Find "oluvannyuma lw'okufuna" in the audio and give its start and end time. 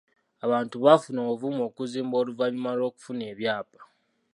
2.21-3.23